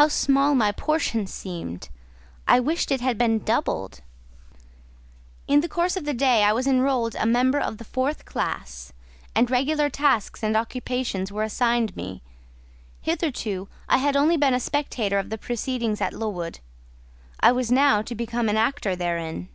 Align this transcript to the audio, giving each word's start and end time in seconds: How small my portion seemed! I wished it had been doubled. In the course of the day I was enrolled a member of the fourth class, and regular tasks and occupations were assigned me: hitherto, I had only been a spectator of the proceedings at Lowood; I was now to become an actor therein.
How 0.00 0.08
small 0.08 0.54
my 0.54 0.72
portion 0.72 1.26
seemed! 1.26 1.90
I 2.48 2.58
wished 2.58 2.90
it 2.90 3.02
had 3.02 3.18
been 3.18 3.38
doubled. 3.40 4.00
In 5.46 5.60
the 5.60 5.68
course 5.68 5.94
of 5.94 6.06
the 6.06 6.14
day 6.14 6.42
I 6.42 6.54
was 6.54 6.66
enrolled 6.66 7.14
a 7.16 7.26
member 7.26 7.60
of 7.60 7.76
the 7.76 7.84
fourth 7.84 8.24
class, 8.24 8.94
and 9.34 9.50
regular 9.50 9.90
tasks 9.90 10.42
and 10.42 10.56
occupations 10.56 11.30
were 11.30 11.42
assigned 11.42 11.94
me: 11.96 12.22
hitherto, 13.02 13.68
I 13.90 13.98
had 13.98 14.16
only 14.16 14.38
been 14.38 14.54
a 14.54 14.58
spectator 14.58 15.18
of 15.18 15.28
the 15.28 15.36
proceedings 15.36 16.00
at 16.00 16.14
Lowood; 16.14 16.60
I 17.40 17.52
was 17.52 17.70
now 17.70 18.00
to 18.00 18.14
become 18.14 18.48
an 18.48 18.56
actor 18.56 18.96
therein. 18.96 19.50